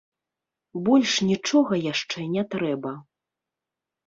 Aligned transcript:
Больш 0.87 1.11
нічога 1.31 1.73
яшчэ 1.93 2.19
не 2.33 2.43
трэба. 2.57 2.97